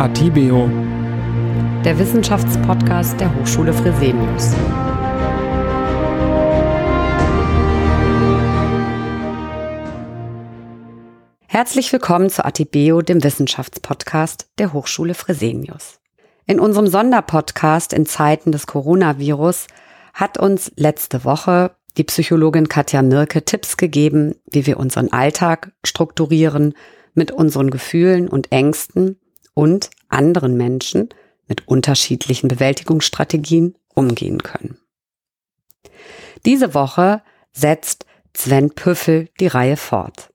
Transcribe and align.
Atibeo, 0.00 0.66
der 1.84 1.98
Wissenschaftspodcast 1.98 3.20
der 3.20 3.34
Hochschule 3.34 3.74
Fresenius. 3.74 4.54
Herzlich 11.46 11.92
willkommen 11.92 12.30
zu 12.30 12.42
Atibeo, 12.46 13.02
dem 13.02 13.22
Wissenschaftspodcast 13.22 14.48
der 14.56 14.72
Hochschule 14.72 15.12
Fresenius. 15.12 16.00
In 16.46 16.60
unserem 16.60 16.86
Sonderpodcast 16.86 17.92
in 17.92 18.06
Zeiten 18.06 18.52
des 18.52 18.66
Coronavirus 18.66 19.66
hat 20.14 20.38
uns 20.38 20.72
letzte 20.76 21.26
Woche 21.26 21.72
die 21.98 22.04
Psychologin 22.04 22.70
Katja 22.70 23.02
Mirke 23.02 23.44
Tipps 23.44 23.76
gegeben, 23.76 24.34
wie 24.50 24.64
wir 24.64 24.78
unseren 24.78 25.12
Alltag 25.12 25.72
strukturieren, 25.84 26.72
mit 27.12 27.32
unseren 27.32 27.70
Gefühlen 27.70 28.30
und 28.30 28.50
Ängsten 28.50 29.18
und 29.54 29.90
anderen 30.08 30.56
Menschen 30.56 31.08
mit 31.46 31.66
unterschiedlichen 31.68 32.48
Bewältigungsstrategien 32.48 33.76
umgehen 33.94 34.42
können. 34.42 34.78
Diese 36.44 36.74
Woche 36.74 37.22
setzt 37.52 38.06
Sven 38.36 38.70
Püffel 38.70 39.28
die 39.40 39.48
Reihe 39.48 39.76
fort. 39.76 40.32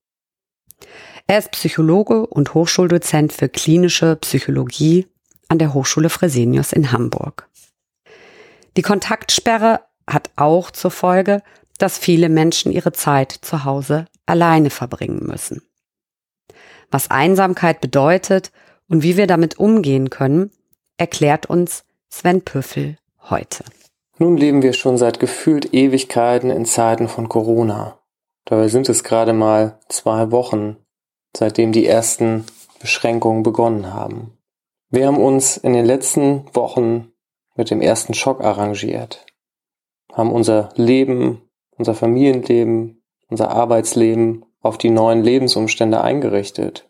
Er 1.27 1.39
ist 1.39 1.51
Psychologe 1.51 2.27
und 2.27 2.53
Hochschuldozent 2.53 3.33
für 3.33 3.49
klinische 3.49 4.15
Psychologie 4.17 5.07
an 5.47 5.57
der 5.57 5.73
Hochschule 5.73 6.09
Fresenius 6.09 6.71
in 6.71 6.91
Hamburg. 6.91 7.49
Die 8.77 8.81
Kontaktsperre 8.81 9.81
hat 10.07 10.29
auch 10.35 10.69
zur 10.69 10.91
Folge, 10.91 11.41
dass 11.77 11.97
viele 11.97 12.29
Menschen 12.29 12.71
ihre 12.71 12.91
Zeit 12.91 13.31
zu 13.31 13.63
Hause 13.63 14.05
alleine 14.25 14.69
verbringen 14.69 15.25
müssen. 15.25 15.61
Was 16.91 17.09
Einsamkeit 17.09 17.81
bedeutet 17.81 18.51
und 18.87 19.03
wie 19.03 19.17
wir 19.17 19.27
damit 19.27 19.59
umgehen 19.59 20.09
können, 20.09 20.51
erklärt 20.97 21.47
uns 21.47 21.83
Sven 22.09 22.41
Püffel 22.41 22.97
heute. 23.29 23.63
Nun 24.17 24.37
leben 24.37 24.61
wir 24.61 24.73
schon 24.73 24.97
seit 24.97 25.19
gefühlt 25.19 25.73
Ewigkeiten 25.73 26.49
in 26.49 26.65
Zeiten 26.65 27.07
von 27.07 27.27
Corona. 27.27 27.99
Dabei 28.45 28.67
sind 28.67 28.87
es 28.87 29.03
gerade 29.03 29.33
mal 29.33 29.79
zwei 29.89 30.31
Wochen, 30.31 30.77
seitdem 31.35 31.71
die 31.71 31.85
ersten 31.85 32.45
Beschränkungen 32.79 33.43
begonnen 33.43 33.93
haben. 33.93 34.37
Wir 34.89 35.07
haben 35.07 35.17
uns 35.17 35.57
in 35.57 35.73
den 35.73 35.85
letzten 35.85 36.45
Wochen 36.53 37.11
mit 37.55 37.71
dem 37.71 37.81
ersten 37.81 38.13
Schock 38.13 38.41
arrangiert, 38.41 39.25
haben 40.13 40.31
unser 40.31 40.69
Leben, 40.75 41.41
unser 41.71 41.95
Familienleben, 41.95 43.03
unser 43.27 43.49
Arbeitsleben 43.51 44.45
auf 44.61 44.77
die 44.77 44.91
neuen 44.91 45.23
Lebensumstände 45.23 46.01
eingerichtet. 46.01 46.87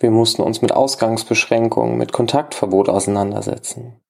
Wir 0.00 0.10
mussten 0.10 0.42
uns 0.42 0.62
mit 0.62 0.72
Ausgangsbeschränkungen, 0.72 1.96
mit 1.96 2.12
Kontaktverbot 2.12 2.88
auseinandersetzen. 2.88 4.00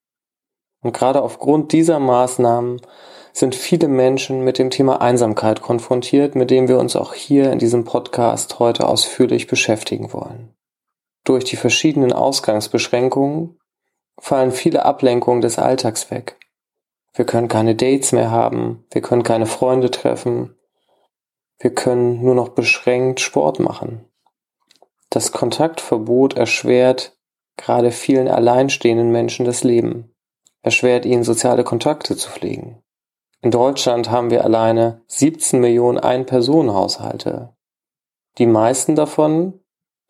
Und 0.81 0.93
gerade 0.93 1.23
aufgrund 1.23 1.73
dieser 1.73 1.99
Maßnahmen 1.99 2.81
sind 3.33 3.55
viele 3.55 3.89
Menschen 3.89 4.45
mit 4.45 4.59
dem 4.59 4.71
Thema 4.71 5.01
Einsamkeit 5.01 5.61
konfrontiert, 5.61 6.35
mit 6.37 6.51
dem 6.51 6.69
wir 6.69 6.79
uns 6.79 6.95
auch 6.95 7.15
hier 7.15 7.51
in 7.53 7.59
diesem 7.59 7.85
Podcast 7.85 8.59
heute 8.59 8.87
ausführlich 8.87 9.47
beschäftigen 9.47 10.13
wollen. 10.13 10.55
Durch 11.25 11.45
die 11.45 11.57
verschiedenen 11.57 12.13
Ausgangsbeschränkungen 12.13 13.59
fallen 14.19 14.53
viele 14.53 14.85
Ablenkungen 14.85 15.41
des 15.41 15.59
Alltags 15.59 16.11
weg. 16.11 16.39
Wir 17.15 17.25
können 17.25 17.49
keine 17.49 17.75
Dates 17.75 18.13
mehr 18.13 18.31
haben, 18.31 18.85
wir 18.91 19.01
können 19.01 19.23
keine 19.23 19.47
Freunde 19.47 19.91
treffen, 19.91 20.57
wir 21.59 21.75
können 21.75 22.23
nur 22.23 22.35
noch 22.35 22.51
beschränkt 22.51 23.21
Sport 23.21 23.59
machen. 23.59 24.05
Das 25.15 25.31
Kontaktverbot 25.31 26.37
erschwert 26.37 27.17
gerade 27.57 27.93
vielen 27.93 28.27
alleinstehenden 28.27 29.13
Menschen 29.13 29.47
das 29.47 29.63
Leben, 29.63 30.13
erschwert 30.63 31.05
ihnen 31.07 31.23
soziale 31.23 31.63
Kontakte 31.63 32.17
zu 32.17 32.29
pflegen. 32.29 32.83
In 33.41 33.53
Deutschland 33.53 34.11
haben 34.11 34.31
wir 34.31 34.43
alleine 34.43 35.03
17 35.07 35.61
Millionen 35.61 35.99
Ein-Personen-Haushalte. 35.99 37.55
Die 38.39 38.47
meisten 38.47 38.97
davon 38.97 39.61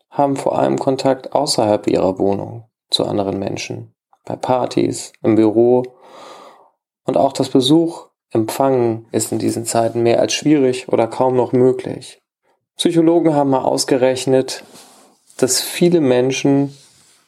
haben 0.09 0.37
vor 0.37 0.57
allem 0.57 0.79
Kontakt 0.79 1.33
außerhalb 1.33 1.85
ihrer 1.85 2.17
Wohnung 2.17 2.67
zu 2.89 3.05
anderen 3.05 3.37
Menschen, 3.37 3.93
bei 4.23 4.35
Partys, 4.35 5.13
im 5.21 5.35
Büro 5.35 5.83
und 7.03 7.15
auch 7.15 7.33
das 7.33 7.49
Besuch, 7.49 8.07
Empfangen 8.31 9.07
ist 9.11 9.31
in 9.31 9.37
diesen 9.37 9.65
Zeiten 9.65 10.01
mehr 10.01 10.19
als 10.19 10.33
schwierig 10.33 10.89
oder 10.89 11.05
kaum 11.05 11.35
noch 11.35 11.51
möglich. 11.51 12.23
Psychologen 12.75 13.35
haben 13.35 13.51
mal 13.51 13.61
ausgerechnet, 13.61 14.63
dass 15.37 15.61
viele 15.61 16.01
Menschen 16.01 16.75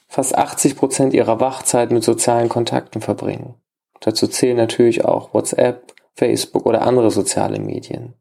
fast 0.07 0.37
80 0.37 0.75
Prozent 0.77 1.13
ihrer 1.13 1.39
Wachzeit 1.39 1.91
mit 1.91 2.03
sozialen 2.03 2.49
Kontakten 2.49 3.01
verbringen. 3.01 3.55
Dazu 3.99 4.27
zählen 4.27 4.57
natürlich 4.57 5.05
auch 5.05 5.33
WhatsApp, 5.33 5.93
Facebook 6.13 6.65
oder 6.65 6.81
andere 6.81 7.11
soziale 7.11 7.59
Medien. 7.59 8.13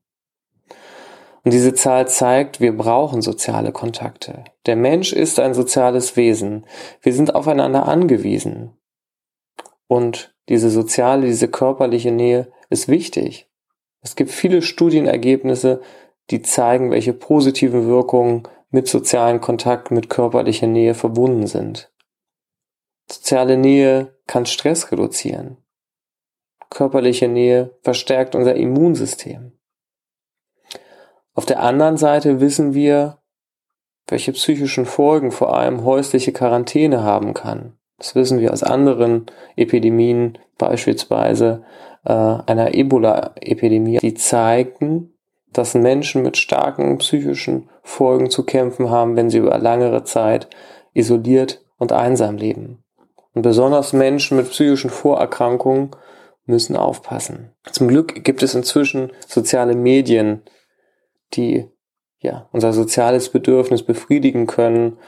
Und 1.45 1.53
diese 1.53 1.75
Zahl 1.75 2.09
zeigt, 2.09 2.61
wir 2.61 2.77
brauchen 2.77 3.23
soziale 3.23 3.71
Kontakte. 3.71 4.43
Der 4.67 4.75
Mensch 4.75 5.13
ist 5.13 5.39
ein 5.39 5.55
soziales 5.55 6.17
Wesen. 6.17 6.67
Wir 7.03 7.13
sind 7.13 7.37
aufeinander 7.37 7.87
angewiesen. 7.87 8.73
Und 9.87 10.35
diese 10.49 10.71
soziale, 10.71 11.27
diese 11.27 11.47
körperliche 11.47 12.11
Nähe 12.11 12.51
ist 12.69 12.89
wichtig. 12.89 13.49
Es 14.03 14.17
gibt 14.17 14.31
viele 14.31 14.61
Studienergebnisse, 14.61 15.83
die 16.31 16.43
zeigen, 16.43 16.91
welche 16.91 17.13
positiven 17.13 17.87
Wirkungen 17.87 18.43
mit 18.71 18.89
sozialen 18.89 19.41
Kontakt, 19.41 19.91
mit 19.91 20.11
körperlicher 20.11 20.67
Nähe 20.67 20.95
verbunden 20.95 21.47
sind. 21.47 21.93
Soziale 23.11 23.57
Nähe 23.57 24.17
kann 24.27 24.47
Stress 24.47 24.91
reduzieren. 24.91 25.59
Körperliche 26.71 27.29
Nähe 27.29 27.79
verstärkt 27.83 28.35
unser 28.35 28.57
Immunsystem. 28.57 29.53
Auf 31.35 31.47
der 31.47 31.61
anderen 31.61 31.97
Seite 31.97 32.41
wissen 32.41 32.75
wir, 32.75 33.19
welche 34.09 34.33
psychischen 34.33 34.87
Folgen 34.87 35.31
vor 35.33 35.57
allem 35.57 35.85
häusliche 35.85 36.33
Quarantäne 36.33 37.03
haben 37.03 37.35
kann. 37.35 37.79
Das 37.99 38.15
wissen 38.15 38.41
wir 38.41 38.53
aus 38.53 38.63
anderen 38.63 39.27
Epidemien, 39.57 40.39
beispielsweise 40.59 41.65
äh, 42.05 42.13
einer 42.13 42.75
Ebola-Epidemie, 42.75 43.99
die 43.99 44.15
zeigten, 44.15 45.16
dass 45.57 45.75
Menschen 45.75 46.23
mit 46.23 46.37
starken 46.37 46.99
psychischen 46.99 47.71
Folgen 47.83 48.29
zu 48.29 48.45
kämpfen 48.45 48.91
haben, 48.91 49.17
wenn 49.17 49.31
sie 49.31 49.39
über 49.39 49.57
langere 49.57 50.05
Zeit 50.05 50.49
isoliert 50.93 51.65
und 51.79 51.93
einsam 51.93 52.37
leben. 52.37 52.85
Und 53.33 53.41
besonders 53.41 53.95
Menschen 53.95 54.37
mit 54.37 54.51
psychischen 54.51 54.91
Vorerkrankungen 54.91 55.93
müssen 56.45 56.77
aufpassen. 56.77 57.53
Zum 57.73 57.89
Glück 57.89 58.23
gibt 58.23 58.43
es 58.43 58.55
inzwischen 58.55 59.13
soziale 59.27 59.75
Medien, 59.75 60.43
die 61.33 61.71
ja 62.19 62.51
unser 62.53 62.75
soziales 62.75 63.31
Bedürfnis 63.31 63.83
befriedigen 63.83 64.47
können 64.47 64.99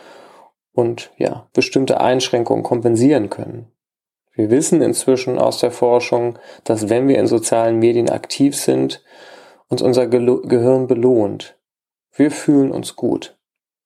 und 0.72 1.10
ja 1.18 1.46
bestimmte 1.52 2.00
Einschränkungen 2.00 2.62
kompensieren 2.62 3.28
können. 3.28 3.70
Wir 4.32 4.48
wissen 4.48 4.80
inzwischen 4.80 5.38
aus 5.38 5.58
der 5.58 5.72
Forschung, 5.72 6.38
dass 6.64 6.88
wenn 6.88 7.06
wir 7.06 7.18
in 7.18 7.26
sozialen 7.26 7.78
Medien 7.78 8.08
aktiv 8.08 8.56
sind, 8.56 9.02
uns 9.68 9.82
unser 9.82 10.06
Gehirn 10.06 10.86
belohnt. 10.86 11.56
Wir 12.14 12.30
fühlen 12.30 12.70
uns 12.70 12.96
gut. 12.96 13.36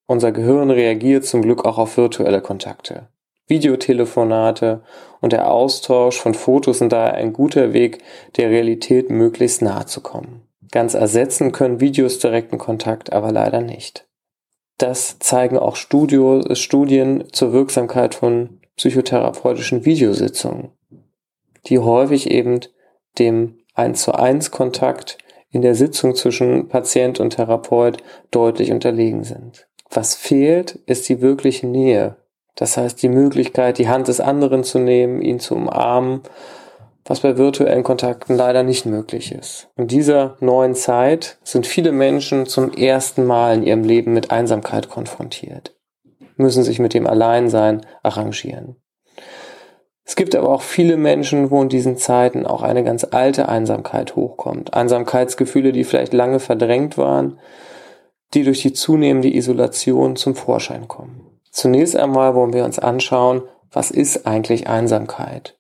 Unser 0.07 0.33
Gehirn 0.33 0.71
reagiert 0.71 1.25
zum 1.25 1.43
Glück 1.43 1.65
auch 1.65 1.79
auf 1.79 1.97
virtuelle 1.97 2.41
Kontakte. 2.41 3.09
Videotelefonate 3.49 4.83
und 5.21 5.33
der 5.33 5.51
Austausch 5.51 6.19
von 6.19 6.35
Fotos 6.35 6.79
sind 6.79 6.93
daher 6.93 7.15
ein 7.15 7.33
guter 7.33 7.73
Weg, 7.73 7.99
der 8.37 8.51
Realität 8.51 9.11
möglichst 9.11 9.63
nahe 9.63 9.87
zu 9.87 10.01
kommen. 10.01 10.43
Ganz 10.71 10.95
ersetzen 10.95 11.53
können 11.53 11.81
Videos 11.81 12.19
direkten 12.19 12.59
Kontakt 12.59 13.13
aber 13.13 13.31
leider 13.31 13.61
nicht. 13.61 14.07
Das 14.79 15.19
zeigen 15.19 15.59
auch 15.59 15.77
Studio, 15.77 16.43
Studien 16.55 17.25
zur 17.33 17.53
Wirksamkeit 17.53 18.15
von 18.15 18.61
psychotherapeutischen 18.77 19.85
Videositzungen, 19.85 20.71
die 21.67 21.79
häufig 21.79 22.31
eben 22.31 22.61
dem 23.19 23.59
1 23.75 24.03
zu 24.03 24.13
1 24.13 24.51
Kontakt 24.51 25.19
in 25.53 25.63
der 25.63 25.75
Sitzung 25.75 26.15
zwischen 26.15 26.69
Patient 26.69 27.21
und 27.21 27.37
Therapeut 27.37 27.99
deutlich 28.31 28.73
unterlegen 28.73 29.23
sind. 29.23 29.69
Was 29.91 30.15
fehlt, 30.15 30.81
ist 30.87 31.09
die 31.09 31.21
wirkliche 31.21 31.67
Nähe. 31.67 32.17
Das 32.55 32.77
heißt, 32.77 33.03
die 33.03 33.09
Möglichkeit, 33.09 33.79
die 33.79 33.89
Hand 33.89 34.09
des 34.09 34.21
anderen 34.21 34.65
zu 34.65 34.79
nehmen, 34.79 35.23
ihn 35.23 35.39
zu 35.39 35.55
umarmen, 35.55 36.23
was 37.05 37.21
bei 37.21 37.37
virtuellen 37.37 37.83
Kontakten 37.83 38.37
leider 38.37 38.63
nicht 38.63 38.87
möglich 38.87 39.33
ist. 39.33 39.69
In 39.77 39.89
dieser 39.89 40.37
neuen 40.41 40.75
Zeit 40.75 41.39
sind 41.43 41.67
viele 41.67 41.93
Menschen 41.93 42.47
zum 42.47 42.73
ersten 42.73 43.25
Mal 43.25 43.57
in 43.57 43.63
ihrem 43.65 43.85
Leben 43.85 44.13
mit 44.13 44.31
Einsamkeit 44.31 44.89
konfrontiert, 44.89 45.75
müssen 46.37 46.63
sich 46.63 46.79
mit 46.79 46.95
dem 46.95 47.07
Alleinsein 47.07 47.85
arrangieren. 48.03 48.77
Es 50.05 50.17
gibt 50.17 50.35
aber 50.35 50.49
auch 50.49 50.63
viele 50.63 50.97
Menschen, 50.97 51.51
wo 51.51 51.63
in 51.63 51.69
diesen 51.69 51.97
Zeiten 51.97 52.47
auch 52.47 52.63
eine 52.63 52.83
ganz 52.83 53.05
alte 53.05 53.49
Einsamkeit 53.49 54.17
hochkommt. 54.17 54.75
Einsamkeitsgefühle, 54.75 55.73
die 55.73 55.85
vielleicht 55.85 56.13
lange 56.13 56.41
verdrängt 56.41 56.99
waren, 56.99 57.39
die 58.35 58.43
durch 58.45 58.63
die 58.63 58.73
zunehmende 58.73 59.33
Isolation 59.33 60.17
zum 60.17 60.35
Vorschein 60.35 60.89
kommen. 60.89 61.27
Zunächst 61.51 61.97
einmal 61.97 62.35
wollen 62.35 62.53
wir 62.53 62.65
uns 62.65 62.79
anschauen, 62.79 63.43
was 63.71 63.91
ist 63.91 64.27
eigentlich 64.27 64.69
Einsamkeit? 64.69 65.57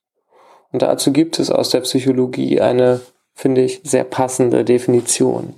Und 0.72 0.82
dazu 0.82 1.12
gibt 1.12 1.38
es 1.38 1.50
aus 1.50 1.70
der 1.70 1.80
Psychologie 1.80 2.60
eine, 2.60 3.00
finde 3.34 3.62
ich, 3.62 3.80
sehr 3.84 4.04
passende 4.04 4.64
Definition. 4.64 5.54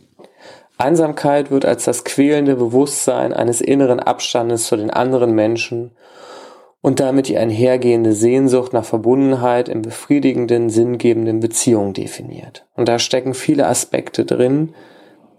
Einsamkeit 0.77 1.53
wird 1.53 1.65
als 1.65 1.85
das 1.85 2.05
quälende 2.05 2.57
Bewusstsein 2.57 3.33
eines 3.33 3.61
inneren 3.61 4.01
Abstandes 4.01 4.67
zu 4.67 4.77
den 4.77 4.91
anderen 4.91 5.35
Menschen 5.35 5.93
und 6.85 7.01
damit 7.01 7.29
die 7.29 7.39
einhergehende 7.39 8.13
Sehnsucht 8.13 8.75
nach 8.75 8.85
Verbundenheit 8.85 9.71
in 9.71 9.81
befriedigenden, 9.81 10.69
sinngebenden 10.69 11.41
Beziehungen 11.41 11.95
definiert. 11.95 12.67
Und 12.75 12.91
da 12.91 12.99
stecken 12.99 13.33
viele 13.33 13.67
Aspekte 13.67 14.27
drin, 14.27 14.75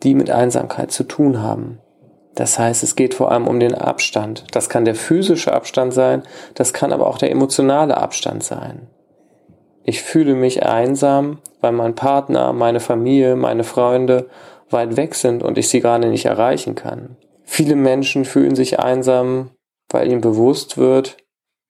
die 0.01 0.15
mit 0.15 0.31
Einsamkeit 0.31 0.89
zu 0.89 1.03
tun 1.03 1.43
haben. 1.43 1.77
Das 2.33 2.57
heißt, 2.57 2.81
es 2.81 2.95
geht 2.95 3.13
vor 3.13 3.31
allem 3.31 3.47
um 3.47 3.59
den 3.59 3.75
Abstand. 3.75 4.45
Das 4.53 4.69
kann 4.69 4.85
der 4.85 4.95
physische 4.95 5.53
Abstand 5.53 5.93
sein, 5.93 6.23
das 6.55 6.73
kann 6.73 6.91
aber 6.91 7.05
auch 7.05 7.19
der 7.19 7.29
emotionale 7.29 7.95
Abstand 7.95 8.43
sein. 8.43 8.87
Ich 9.83 10.01
fühle 10.01 10.33
mich 10.33 10.65
einsam, 10.65 11.37
weil 11.61 11.73
mein 11.73 11.93
Partner, 11.93 12.53
meine 12.53 12.79
Familie, 12.79 13.35
meine 13.35 13.63
Freunde 13.63 14.29
weit 14.71 14.97
weg 14.97 15.13
sind 15.13 15.43
und 15.43 15.59
ich 15.59 15.69
sie 15.69 15.79
gerade 15.79 16.09
nicht 16.09 16.25
erreichen 16.25 16.73
kann. 16.73 17.17
Viele 17.43 17.75
Menschen 17.75 18.25
fühlen 18.25 18.55
sich 18.55 18.79
einsam, 18.79 19.51
weil 19.91 20.11
ihnen 20.11 20.21
bewusst 20.21 20.79
wird, 20.79 21.17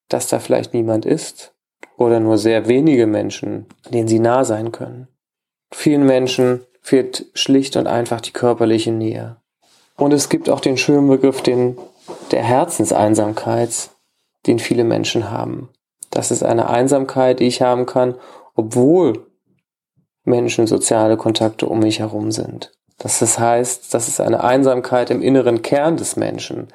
dass 0.09 0.27
da 0.27 0.39
vielleicht 0.39 0.73
niemand 0.73 1.05
ist 1.05 1.53
oder 1.97 2.19
nur 2.19 2.37
sehr 2.37 2.67
wenige 2.67 3.07
Menschen, 3.07 3.65
denen 3.89 4.07
sie 4.07 4.19
nah 4.19 4.43
sein 4.43 4.71
können. 4.71 5.07
Vielen 5.73 6.05
Menschen 6.05 6.61
fehlt 6.81 7.25
schlicht 7.33 7.75
und 7.77 7.87
einfach 7.87 8.21
die 8.21 8.31
körperliche 8.31 8.91
Nähe. 8.91 9.37
Und 9.97 10.13
es 10.13 10.29
gibt 10.29 10.49
auch 10.49 10.59
den 10.59 10.77
schönen 10.77 11.07
Begriff 11.07 11.41
den, 11.41 11.77
der 12.31 12.43
Herzenseinsamkeit, 12.43 13.89
den 14.45 14.59
viele 14.59 14.83
Menschen 14.83 15.31
haben. 15.31 15.69
Das 16.11 16.31
ist 16.31 16.43
eine 16.43 16.69
Einsamkeit, 16.69 17.39
die 17.39 17.47
ich 17.47 17.61
haben 17.61 17.85
kann, 17.85 18.15
obwohl 18.55 19.27
Menschen 20.23 20.67
soziale 20.67 21.17
Kontakte 21.17 21.67
um 21.67 21.79
mich 21.79 21.99
herum 21.99 22.31
sind. 22.31 22.71
Das 22.97 23.37
heißt, 23.37 23.93
das 23.93 24.07
ist 24.07 24.21
eine 24.21 24.43
Einsamkeit 24.43 25.09
im 25.09 25.21
inneren 25.21 25.61
Kern 25.61 25.97
des 25.97 26.15
Menschen. 26.15 26.69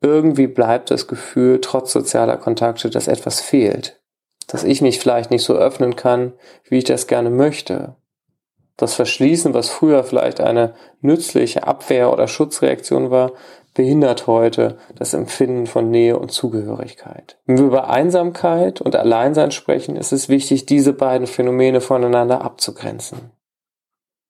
Irgendwie 0.00 0.46
bleibt 0.46 0.90
das 0.90 1.06
Gefühl, 1.06 1.60
trotz 1.60 1.92
sozialer 1.92 2.36
Kontakte, 2.36 2.90
dass 2.90 3.08
etwas 3.08 3.40
fehlt. 3.40 4.00
Dass 4.46 4.64
ich 4.64 4.82
mich 4.82 4.98
vielleicht 4.98 5.30
nicht 5.30 5.42
so 5.42 5.54
öffnen 5.54 5.96
kann, 5.96 6.34
wie 6.68 6.78
ich 6.78 6.84
das 6.84 7.06
gerne 7.06 7.30
möchte. 7.30 7.96
Das 8.76 8.94
Verschließen, 8.94 9.54
was 9.54 9.70
früher 9.70 10.04
vielleicht 10.04 10.40
eine 10.40 10.74
nützliche 11.00 11.66
Abwehr- 11.66 12.12
oder 12.12 12.28
Schutzreaktion 12.28 13.10
war, 13.10 13.32
behindert 13.72 14.26
heute 14.26 14.78
das 14.96 15.14
Empfinden 15.14 15.66
von 15.66 15.90
Nähe 15.90 16.18
und 16.18 16.32
Zugehörigkeit. 16.32 17.38
Wenn 17.46 17.58
wir 17.58 17.64
über 17.66 17.90
Einsamkeit 17.90 18.80
und 18.80 18.96
Alleinsein 18.96 19.50
sprechen, 19.50 19.96
ist 19.96 20.12
es 20.12 20.28
wichtig, 20.28 20.66
diese 20.66 20.92
beiden 20.92 21.26
Phänomene 21.26 21.80
voneinander 21.80 22.42
abzugrenzen. 22.42 23.30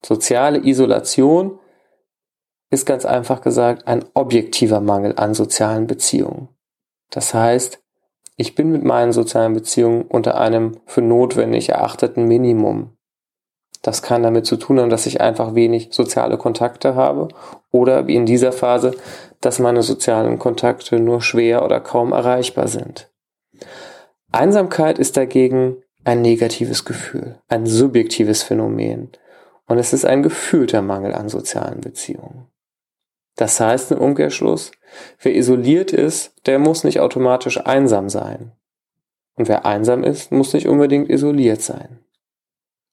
Soziale 0.05 0.59
Isolation 0.65 1.59
ist 2.69 2.85
ganz 2.85 3.05
einfach 3.05 3.41
gesagt 3.41 3.87
ein 3.87 4.05
objektiver 4.13 4.81
Mangel 4.81 5.13
an 5.17 5.33
sozialen 5.33 5.87
Beziehungen. 5.87 6.49
Das 7.09 7.33
heißt, 7.33 7.81
ich 8.37 8.55
bin 8.55 8.71
mit 8.71 8.83
meinen 8.83 9.13
sozialen 9.13 9.53
Beziehungen 9.53 10.03
unter 10.03 10.39
einem 10.39 10.77
für 10.85 11.01
notwendig 11.01 11.69
erachteten 11.69 12.27
Minimum 12.27 12.95
das 13.85 14.01
kann 14.01 14.23
damit 14.23 14.47
zu 14.47 14.55
tun 14.55 14.79
haben, 14.79 14.89
dass 14.89 15.05
ich 15.05 15.21
einfach 15.21 15.53
wenig 15.53 15.89
soziale 15.91 16.39
Kontakte 16.39 16.95
habe 16.95 17.27
oder 17.69 18.07
wie 18.07 18.15
in 18.15 18.25
dieser 18.25 18.51
Phase, 18.51 18.95
dass 19.41 19.59
meine 19.59 19.83
sozialen 19.83 20.39
Kontakte 20.39 20.99
nur 20.99 21.21
schwer 21.21 21.63
oder 21.63 21.79
kaum 21.79 22.11
erreichbar 22.11 22.67
sind. 22.67 23.11
Einsamkeit 24.31 24.97
ist 24.97 25.17
dagegen 25.17 25.83
ein 26.03 26.23
negatives 26.23 26.83
Gefühl, 26.83 27.37
ein 27.47 27.67
subjektives 27.67 28.41
Phänomen 28.41 29.11
und 29.67 29.77
es 29.77 29.93
ist 29.93 30.05
ein 30.05 30.23
gefühlter 30.23 30.81
Mangel 30.81 31.13
an 31.13 31.29
sozialen 31.29 31.81
Beziehungen. 31.81 32.47
Das 33.35 33.59
heißt 33.59 33.91
im 33.91 33.99
Umkehrschluss, 33.99 34.71
wer 35.21 35.35
isoliert 35.35 35.91
ist, 35.91 36.33
der 36.45 36.59
muss 36.59 36.83
nicht 36.83 36.99
automatisch 36.99 37.57
einsam 37.65 38.09
sein. 38.09 38.51
Und 39.35 39.49
wer 39.49 39.65
einsam 39.65 40.03
ist, 40.03 40.31
muss 40.31 40.53
nicht 40.53 40.67
unbedingt 40.67 41.09
isoliert 41.09 41.61
sein. 41.61 41.99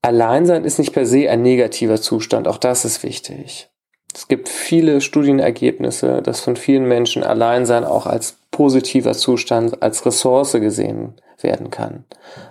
Alleinsein 0.02 0.64
ist 0.64 0.80
nicht 0.80 0.92
per 0.92 1.06
se 1.06 1.30
ein 1.30 1.42
negativer 1.42 2.00
Zustand, 2.00 2.48
auch 2.48 2.58
das 2.58 2.84
ist 2.84 3.04
wichtig. 3.04 3.70
Es 4.12 4.26
gibt 4.26 4.48
viele 4.48 5.00
Studienergebnisse, 5.00 6.20
dass 6.22 6.40
von 6.40 6.56
vielen 6.56 6.86
Menschen 6.86 7.22
Alleinsein 7.22 7.84
auch 7.84 8.06
als 8.06 8.36
positiver 8.50 9.12
Zustand, 9.12 9.80
als 9.82 10.04
Ressource 10.04 10.52
gesehen 10.52 11.14
werden 11.40 11.70
kann. 11.70 12.04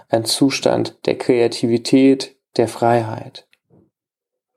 Ein 0.09 0.25
Zustand 0.25 1.05
der 1.05 1.17
Kreativität, 1.17 2.35
der 2.55 2.67
Freiheit. 2.67 3.47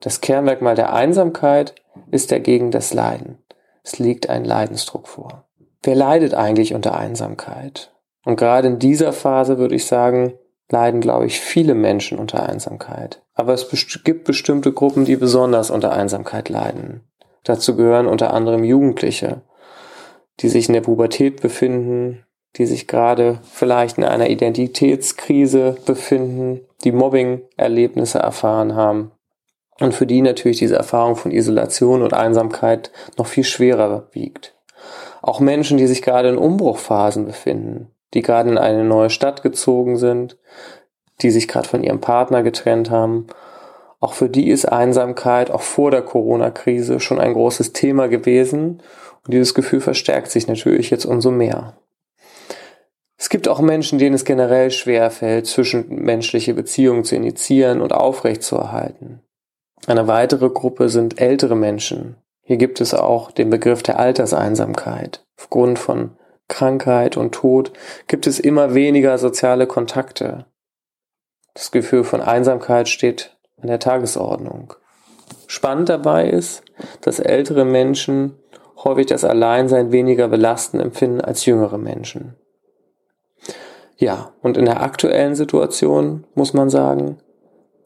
Das 0.04 0.20
Kernmerkmal 0.20 0.74
der 0.74 0.92
Einsamkeit 0.92 1.74
ist 2.10 2.30
dagegen 2.30 2.70
das 2.70 2.92
Leiden. 2.92 3.38
Es 3.82 3.98
liegt 3.98 4.28
ein 4.28 4.44
Leidensdruck 4.44 5.08
vor. 5.08 5.46
Wer 5.82 5.94
leidet 5.94 6.34
eigentlich 6.34 6.74
unter 6.74 6.94
Einsamkeit? 6.94 7.90
Und 8.22 8.36
gerade 8.36 8.68
in 8.68 8.78
dieser 8.78 9.14
Phase 9.14 9.56
würde 9.56 9.74
ich 9.74 9.86
sagen, 9.86 10.34
leiden, 10.70 11.00
glaube 11.00 11.24
ich, 11.24 11.40
viele 11.40 11.74
Menschen 11.74 12.18
unter 12.18 12.46
Einsamkeit. 12.46 13.22
Aber 13.32 13.54
es 13.54 13.66
gibt 14.04 14.24
bestimmte 14.24 14.74
Gruppen, 14.74 15.06
die 15.06 15.16
besonders 15.16 15.70
unter 15.70 15.94
Einsamkeit 15.94 16.50
leiden. 16.50 17.00
Dazu 17.42 17.74
gehören 17.74 18.06
unter 18.06 18.34
anderem 18.34 18.62
Jugendliche, 18.62 19.40
die 20.40 20.50
sich 20.50 20.68
in 20.68 20.74
der 20.74 20.82
Pubertät 20.82 21.40
befinden, 21.40 22.26
die 22.56 22.66
sich 22.66 22.88
gerade 22.88 23.38
vielleicht 23.50 23.96
in 23.96 24.04
einer 24.04 24.28
Identitätskrise 24.28 25.76
befinden, 25.86 26.60
die 26.84 26.92
Mobbing-Erlebnisse 26.92 28.18
erfahren 28.18 28.74
haben 28.74 29.12
und 29.81 29.94
für 29.94 30.06
die 30.06 30.23
natürlich 30.23 30.59
diese 30.59 30.76
Erfahrung 30.76 31.17
von 31.17 31.32
Isolation 31.32 32.03
und 32.03 32.15
Einsamkeit 32.15 32.91
noch 33.17 33.26
viel 33.26 33.44
schwerer 33.44 34.09
wiegt. 34.12 34.55
Auch 35.23 35.41
Menschen, 35.41 35.79
die 35.79 35.87
sich 35.87 36.03
gerade 36.03 36.29
in 36.29 36.38
Umbruchphasen 36.38 37.25
befinden, 37.25 37.91
die 38.12 38.23
gerade 38.23 38.50
in 38.50 38.59
eine 38.59 38.85
neue 38.85 39.11
Stadt 39.11 39.43
gezogen 39.43 39.97
sind, 39.97 40.37
die 41.23 41.31
sich 41.31 41.49
gerade 41.49 41.69
von 41.69 41.82
ihrem 41.82 42.00
Partner 42.00 42.43
getrennt 42.43 42.91
haben. 42.91 43.26
Auch 44.00 44.12
für 44.12 44.29
die 44.29 44.50
ist 44.50 44.67
Einsamkeit 44.67 45.50
auch 45.50 45.62
vor 45.62 45.91
der 45.91 46.03
Corona-Krise 46.03 47.00
schon 47.00 47.21
ein 47.21 47.32
großes 47.32 47.73
Thema 47.73 48.09
gewesen 48.09 48.83
und 49.25 49.33
dieses 49.33 49.54
Gefühl 49.54 49.81
verstärkt 49.81 50.31
sich 50.31 50.47
natürlich 50.47 50.90
jetzt 50.90 51.07
umso 51.07 51.31
mehr. 51.31 51.75
Es 53.16 53.31
gibt 53.31 53.49
auch 53.49 53.61
Menschen, 53.61 53.99
denen 53.99 54.14
es 54.14 54.25
generell 54.25 54.71
schwer 54.71 55.11
fällt, 55.11 55.47
zwischenmenschliche 55.47 56.52
Beziehungen 56.52 57.04
zu 57.04 57.16
initiieren 57.16 57.81
und 57.81 57.93
aufrechtzuerhalten. 57.93 59.21
Eine 59.87 60.07
weitere 60.09 60.49
Gruppe 60.50 60.88
sind 60.88 61.21
ältere 61.21 61.57
Menschen. 61.57 62.17
Hier 62.43 62.57
gibt 62.57 62.81
es 62.81 62.95
auch 62.95 63.31
den 63.31 63.50
Begriff 63.50 63.83
der 63.83 63.99
Alterseinsamkeit 63.99 65.25
aufgrund 65.37 65.79
von 65.79 66.17
Krankheit 66.49 67.17
und 67.17 67.33
Tod 67.33 67.73
gibt 68.07 68.26
es 68.26 68.38
immer 68.38 68.75
weniger 68.75 69.19
soziale 69.19 69.67
Kontakte. 69.67 70.47
Das 71.55 71.71
Gefühl 71.71 72.05
von 72.05 72.21
Einsamkeit 72.21 72.88
steht 72.88 73.37
an 73.61 73.69
der 73.69 73.79
Tagesordnung. 73.79 74.75
Spannend 75.47 75.88
dabei 75.88 76.29
ist, 76.29 76.62
dass 77.00 77.19
ältere 77.19 77.64
Menschen 77.64 78.37
häufig 78.83 79.07
das 79.07 79.25
Alleinsein 79.25 79.93
weniger 79.93 80.29
belastend 80.29 80.83
empfinden 80.83 81.21
als 81.21 81.47
jüngere 81.47 81.79
Menschen. 81.79 82.35
Ja, 83.97 84.33
und 84.43 84.57
in 84.57 84.64
der 84.64 84.83
aktuellen 84.83 85.35
Situation 85.35 86.25
muss 86.35 86.53
man 86.53 86.69
sagen, 86.69 87.19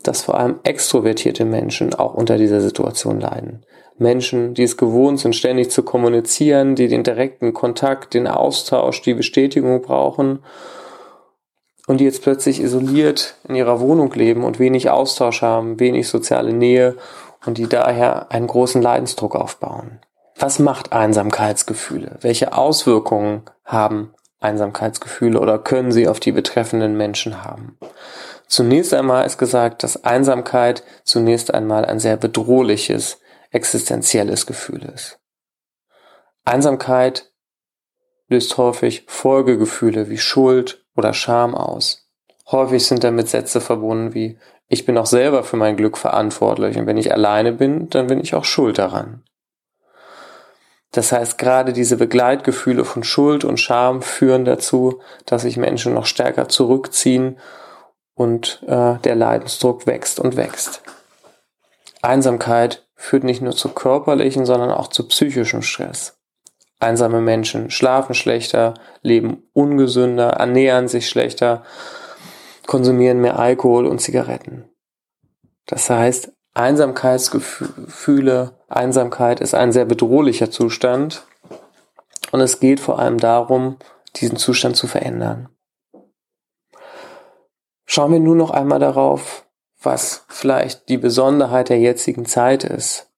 dass 0.02 0.22
vor 0.22 0.38
allem 0.38 0.60
extrovertierte 0.62 1.44
Menschen 1.44 1.94
auch 1.94 2.14
unter 2.14 2.36
dieser 2.36 2.60
Situation 2.60 3.20
leiden. 3.20 3.64
Menschen, 3.98 4.54
die 4.54 4.62
es 4.62 4.76
gewohnt 4.76 5.18
sind, 5.18 5.34
ständig 5.34 5.70
zu 5.70 5.82
kommunizieren, 5.82 6.76
die 6.76 6.88
den 6.88 7.02
direkten 7.02 7.52
Kontakt, 7.52 8.14
den 8.14 8.28
Austausch, 8.28 9.02
die 9.02 9.14
Bestätigung 9.14 9.82
brauchen 9.82 10.40
und 11.88 11.98
die 11.98 12.04
jetzt 12.04 12.22
plötzlich 12.22 12.60
isoliert 12.60 13.34
in 13.48 13.56
ihrer 13.56 13.80
Wohnung 13.80 14.12
leben 14.12 14.44
und 14.44 14.58
wenig 14.58 14.90
Austausch 14.90 15.42
haben, 15.42 15.80
wenig 15.80 16.08
soziale 16.08 16.52
Nähe 16.52 16.96
und 17.44 17.58
die 17.58 17.68
daher 17.68 18.30
einen 18.30 18.46
großen 18.46 18.80
Leidensdruck 18.80 19.34
aufbauen. 19.34 20.00
Was 20.38 20.60
macht 20.60 20.92
Einsamkeitsgefühle? 20.92 22.18
Welche 22.20 22.56
Auswirkungen 22.56 23.42
haben 23.64 24.14
Einsamkeitsgefühle 24.40 25.40
oder 25.40 25.58
können 25.58 25.90
sie 25.90 26.06
auf 26.06 26.20
die 26.20 26.30
betreffenden 26.30 26.96
Menschen 26.96 27.42
haben? 27.42 27.76
Zunächst 28.48 28.94
einmal 28.94 29.26
ist 29.26 29.36
gesagt, 29.36 29.82
dass 29.82 30.04
Einsamkeit 30.04 30.82
zunächst 31.04 31.52
einmal 31.52 31.84
ein 31.84 32.00
sehr 32.00 32.16
bedrohliches, 32.16 33.20
existenzielles 33.50 34.46
Gefühl 34.46 34.82
ist. 34.84 35.18
Einsamkeit 36.44 37.30
löst 38.28 38.56
häufig 38.56 39.04
Folgegefühle 39.06 40.08
wie 40.08 40.18
Schuld 40.18 40.84
oder 40.96 41.12
Scham 41.12 41.54
aus. 41.54 42.08
Häufig 42.50 42.86
sind 42.86 43.04
damit 43.04 43.28
Sätze 43.28 43.60
verbunden 43.60 44.14
wie 44.14 44.38
ich 44.70 44.84
bin 44.84 44.98
auch 44.98 45.06
selber 45.06 45.44
für 45.44 45.56
mein 45.56 45.76
Glück 45.76 45.96
verantwortlich 45.96 46.76
und 46.76 46.86
wenn 46.86 46.98
ich 46.98 47.12
alleine 47.12 47.52
bin, 47.52 47.88
dann 47.88 48.06
bin 48.06 48.20
ich 48.20 48.34
auch 48.34 48.44
schuld 48.44 48.78
daran. 48.78 49.24
Das 50.92 51.12
heißt, 51.12 51.38
gerade 51.38 51.72
diese 51.72 51.96
Begleitgefühle 51.96 52.84
von 52.84 53.02
Schuld 53.02 53.44
und 53.44 53.58
Scham 53.58 54.02
führen 54.02 54.44
dazu, 54.44 55.00
dass 55.24 55.42
sich 55.42 55.56
Menschen 55.56 55.94
noch 55.94 56.06
stärker 56.06 56.48
zurückziehen 56.48 57.38
und 58.18 58.62
äh, 58.66 58.98
der 58.98 59.14
Leidensdruck 59.14 59.86
wächst 59.86 60.18
und 60.18 60.36
wächst. 60.36 60.82
Einsamkeit 62.02 62.86
führt 62.96 63.24
nicht 63.24 63.40
nur 63.40 63.54
zu 63.54 63.68
körperlichen, 63.68 64.44
sondern 64.44 64.72
auch 64.72 64.88
zu 64.88 65.06
psychischem 65.06 65.62
Stress. 65.62 66.18
Einsame 66.80 67.20
Menschen 67.20 67.70
schlafen 67.70 68.14
schlechter, 68.14 68.74
leben 69.02 69.44
ungesünder, 69.52 70.30
ernähren 70.30 70.88
sich 70.88 71.08
schlechter, 71.08 71.62
konsumieren 72.66 73.20
mehr 73.20 73.38
Alkohol 73.38 73.86
und 73.86 74.00
Zigaretten. 74.00 74.68
Das 75.66 75.88
heißt, 75.88 76.32
Einsamkeitsgefühle, 76.54 78.58
Einsamkeit 78.68 79.40
ist 79.40 79.54
ein 79.54 79.70
sehr 79.70 79.84
bedrohlicher 79.84 80.50
Zustand 80.50 81.24
und 82.32 82.40
es 82.40 82.58
geht 82.58 82.80
vor 82.80 82.98
allem 82.98 83.18
darum, 83.18 83.76
diesen 84.16 84.38
Zustand 84.38 84.76
zu 84.76 84.88
verändern. 84.88 85.48
Schauen 87.90 88.12
wir 88.12 88.20
nun 88.20 88.36
noch 88.36 88.50
einmal 88.50 88.80
darauf, 88.80 89.46
was 89.80 90.26
vielleicht 90.28 90.90
die 90.90 90.98
Besonderheit 90.98 91.70
der 91.70 91.78
jetzigen 91.78 92.26
Zeit 92.26 92.62
ist. 92.62 93.08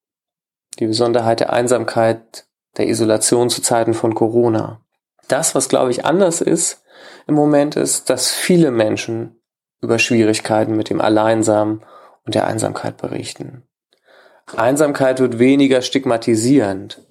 Die 0.79 0.87
Besonderheit 0.87 1.41
der 1.41 1.53
Einsamkeit, 1.53 2.47
der 2.77 2.87
Isolation 2.87 3.51
zu 3.51 3.63
Zeiten 3.63 3.95
von 3.95 4.15
Corona. 4.15 4.81
Das, 5.27 5.57
was 5.57 5.69
glaube 5.69 5.91
ich 5.91 6.05
anders 6.05 6.41
ist 6.41 6.85
im 7.27 7.35
Moment, 7.35 7.75
ist, 7.75 8.11
dass 8.11 8.31
viele 8.31 8.71
Menschen 8.71 9.41
über 9.81 9.99
Schwierigkeiten 9.99 10.77
mit 10.77 10.89
dem 10.89 11.01
Alleinsamen 11.01 11.83
und 12.25 12.37
der 12.37 12.47
Einsamkeit 12.47 12.97
berichten. 12.97 13.65
Einsamkeit 14.57 15.19
wird 15.19 15.41
weniger 15.41 15.83
stigmatisierend. 15.83 17.03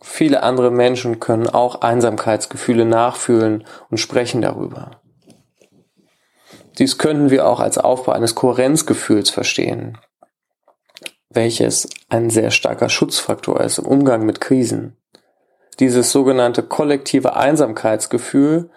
Viele 0.00 0.42
andere 0.42 0.72
Menschen 0.72 1.20
können 1.20 1.46
auch 1.46 1.80
Einsamkeitsgefühle 1.80 2.84
nachfühlen 2.84 3.64
und 3.88 3.98
sprechen 3.98 4.42
darüber. 4.42 5.00
Dies 6.78 6.96
könnten 6.96 7.30
wir 7.30 7.46
auch 7.48 7.58
als 7.58 7.76
Aufbau 7.76 8.12
eines 8.12 8.36
Kohärenzgefühls 8.36 9.30
verstehen, 9.30 9.98
welches 11.28 11.88
ein 12.08 12.30
sehr 12.30 12.52
starker 12.52 12.88
Schutzfaktor 12.88 13.60
ist 13.60 13.78
im 13.78 13.86
Umgang 13.86 14.24
mit 14.24 14.40
Krisen. 14.40 14.96
Dieses 15.80 16.12
sogenannte 16.12 16.62
kollektive 16.62 17.36
Einsamkeitsgefühl 17.36 18.70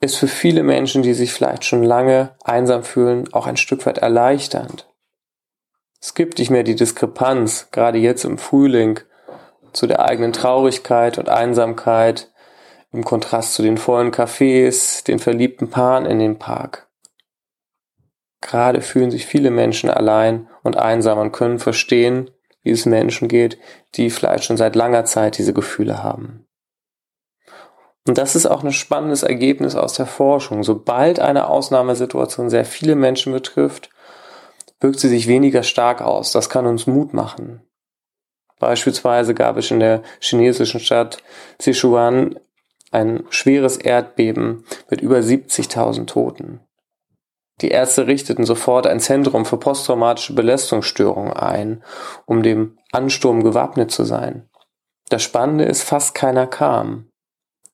ist 0.00 0.16
für 0.16 0.26
viele 0.26 0.62
Menschen, 0.62 1.02
die 1.02 1.14
sich 1.14 1.32
vielleicht 1.32 1.64
schon 1.64 1.82
lange 1.82 2.34
einsam 2.44 2.82
fühlen, 2.82 3.32
auch 3.32 3.46
ein 3.46 3.56
Stück 3.56 3.86
weit 3.86 3.98
erleichternd. 3.98 4.88
Es 6.00 6.14
gibt 6.14 6.38
nicht 6.38 6.50
mehr 6.50 6.64
die 6.64 6.74
Diskrepanz, 6.74 7.68
gerade 7.70 7.98
jetzt 7.98 8.24
im 8.24 8.38
Frühling, 8.38 9.00
zu 9.72 9.86
der 9.86 10.00
eigenen 10.00 10.32
Traurigkeit 10.32 11.18
und 11.18 11.28
Einsamkeit 11.28 12.30
im 12.90 13.04
Kontrast 13.04 13.54
zu 13.54 13.62
den 13.62 13.78
vollen 13.78 14.10
Cafés, 14.10 15.04
den 15.04 15.18
verliebten 15.18 15.70
Paaren 15.70 16.04
in 16.04 16.18
den 16.18 16.38
Park. 16.38 16.88
Gerade 18.42 18.82
fühlen 18.82 19.10
sich 19.10 19.24
viele 19.24 19.50
Menschen 19.50 19.88
allein 19.88 20.48
und 20.62 20.76
einsam 20.76 21.18
und 21.18 21.32
können 21.32 21.58
verstehen, 21.58 22.30
wie 22.62 22.72
es 22.72 22.84
Menschen 22.84 23.28
geht, 23.28 23.58
die 23.94 24.10
vielleicht 24.10 24.44
schon 24.44 24.58
seit 24.58 24.76
langer 24.76 25.04
Zeit 25.06 25.38
diese 25.38 25.54
Gefühle 25.54 26.02
haben. 26.02 26.46
Und 28.06 28.18
das 28.18 28.34
ist 28.34 28.46
auch 28.46 28.64
ein 28.64 28.72
spannendes 28.72 29.22
Ergebnis 29.22 29.76
aus 29.76 29.94
der 29.94 30.06
Forschung. 30.06 30.64
Sobald 30.64 31.20
eine 31.20 31.48
Ausnahmesituation 31.48 32.50
sehr 32.50 32.64
viele 32.64 32.96
Menschen 32.96 33.32
betrifft, 33.32 33.90
wirkt 34.80 34.98
sie 34.98 35.08
sich 35.08 35.28
weniger 35.28 35.62
stark 35.62 36.02
aus. 36.02 36.32
Das 36.32 36.50
kann 36.50 36.66
uns 36.66 36.88
Mut 36.88 37.14
machen. 37.14 37.62
Beispielsweise 38.58 39.34
gab 39.34 39.56
es 39.56 39.70
in 39.70 39.78
der 39.78 40.02
chinesischen 40.20 40.80
Stadt 40.80 41.18
Sichuan 41.60 42.40
ein 42.90 43.24
schweres 43.30 43.76
Erdbeben 43.76 44.64
mit 44.90 45.00
über 45.00 45.18
70.000 45.18 46.06
Toten. 46.06 46.60
Die 47.60 47.68
Ärzte 47.68 48.06
richteten 48.06 48.44
sofort 48.44 48.86
ein 48.86 49.00
Zentrum 49.00 49.44
für 49.44 49.56
posttraumatische 49.56 50.34
Belastungsstörungen 50.34 51.32
ein, 51.32 51.84
um 52.26 52.42
dem 52.42 52.78
Ansturm 52.90 53.44
gewappnet 53.44 53.90
zu 53.90 54.04
sein. 54.04 54.48
Das 55.10 55.22
Spannende 55.22 55.64
ist, 55.64 55.82
fast 55.82 56.14
keiner 56.14 56.46
kam 56.46 57.12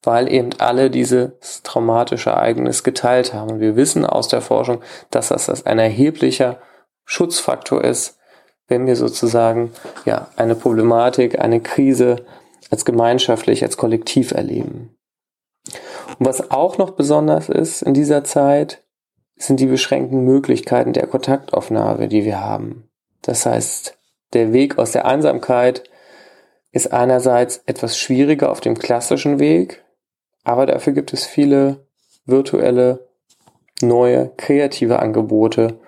weil 0.03 0.31
eben 0.31 0.51
alle 0.59 0.89
dieses 0.89 1.61
traumatische 1.63 2.29
Ereignis 2.29 2.83
geteilt 2.83 3.33
haben. 3.33 3.51
Und 3.51 3.59
wir 3.59 3.75
wissen 3.75 4.05
aus 4.05 4.27
der 4.27 4.41
Forschung, 4.41 4.81
dass 5.11 5.29
das 5.29 5.65
ein 5.65 5.79
erheblicher 5.79 6.59
Schutzfaktor 7.05 7.83
ist, 7.83 8.17
wenn 8.67 8.85
wir 8.85 8.95
sozusagen 8.95 9.71
ja 10.05 10.27
eine 10.35 10.55
Problematik, 10.55 11.39
eine 11.39 11.59
Krise 11.59 12.25
als 12.69 12.85
gemeinschaftlich, 12.85 13.63
als 13.63 13.77
kollektiv 13.77 14.31
erleben. 14.31 14.95
Und 16.17 16.25
was 16.25 16.51
auch 16.51 16.77
noch 16.77 16.91
besonders 16.91 17.49
ist 17.49 17.81
in 17.81 17.93
dieser 17.93 18.23
Zeit, 18.23 18.83
sind 19.39 19.59
die 19.59 19.65
beschränkten 19.65 20.23
Möglichkeiten 20.25 20.93
der 20.93 21.07
Kontaktaufnahme, 21.07 22.07
die 22.07 22.25
wir 22.25 22.41
haben. 22.41 22.89
Das 23.21 23.45
heißt, 23.45 23.97
der 24.33 24.53
Weg 24.53 24.77
aus 24.77 24.91
der 24.91 25.05
Einsamkeit 25.05 25.83
ist 26.71 26.93
einerseits 26.93 27.63
etwas 27.65 27.97
schwieriger 27.97 28.51
auf 28.51 28.59
dem 28.59 28.77
klassischen 28.77 29.39
Weg, 29.39 29.83
aber 30.43 30.65
dafür 30.65 30.93
gibt 30.93 31.13
es 31.13 31.25
viele 31.25 31.87
virtuelle, 32.25 33.07
neue, 33.81 34.29
kreative 34.37 34.99
Angebote, 34.99 35.79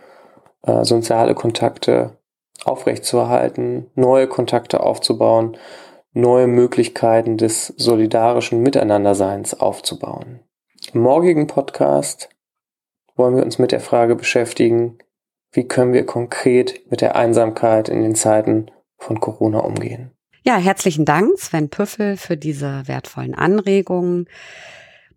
äh, 0.63 0.83
soziale 0.83 1.35
Kontakte 1.35 2.17
aufrechtzuerhalten, 2.63 3.91
neue 3.95 4.27
Kontakte 4.27 4.81
aufzubauen, 4.81 5.57
neue 6.13 6.47
Möglichkeiten 6.47 7.37
des 7.37 7.67
solidarischen 7.77 8.61
Miteinanderseins 8.61 9.59
aufzubauen. 9.59 10.39
Im 10.93 11.01
morgigen 11.01 11.47
Podcast 11.47 12.29
wollen 13.15 13.35
wir 13.35 13.43
uns 13.43 13.59
mit 13.59 13.71
der 13.71 13.79
Frage 13.79 14.15
beschäftigen, 14.15 14.97
wie 15.51 15.67
können 15.67 15.93
wir 15.93 16.05
konkret 16.05 16.89
mit 16.89 17.01
der 17.01 17.15
Einsamkeit 17.15 17.89
in 17.89 18.01
den 18.01 18.15
Zeiten 18.15 18.71
von 18.97 19.19
Corona 19.19 19.59
umgehen. 19.59 20.11
Ja, 20.43 20.57
herzlichen 20.57 21.05
Dank, 21.05 21.37
Sven 21.37 21.69
Püffel, 21.69 22.17
für 22.17 22.37
diese 22.37 22.87
wertvollen 22.87 23.35
Anregungen. 23.35 24.27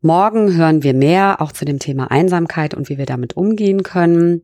Morgen 0.00 0.54
hören 0.54 0.82
wir 0.82 0.92
mehr 0.92 1.40
auch 1.40 1.52
zu 1.52 1.64
dem 1.64 1.78
Thema 1.78 2.10
Einsamkeit 2.10 2.74
und 2.74 2.90
wie 2.90 2.98
wir 2.98 3.06
damit 3.06 3.36
umgehen 3.36 3.82
können. 3.82 4.42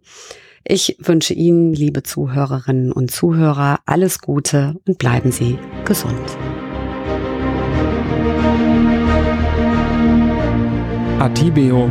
Ich 0.66 0.96
wünsche 1.00 1.34
Ihnen, 1.34 1.74
liebe 1.74 2.02
Zuhörerinnen 2.02 2.92
und 2.92 3.10
Zuhörer, 3.10 3.80
alles 3.84 4.20
Gute 4.20 4.76
und 4.86 4.98
bleiben 4.98 5.32
Sie 5.32 5.58
gesund. 5.84 6.14
Atibeo, 11.18 11.90